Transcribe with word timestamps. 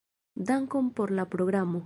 Dankon 0.49 0.89
por 0.99 1.11
la 1.19 1.29
programo. 1.37 1.79